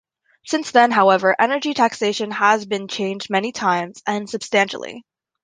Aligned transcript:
Since 0.43 0.71
then, 0.71 0.89
however, 0.89 1.35
energy 1.39 1.75
taxation 1.75 2.31
has 2.31 2.65
been 2.65 2.87
changed 2.87 3.29
many 3.29 3.51
times 3.51 4.01
and 4.07 4.27
substantially. 4.27 5.05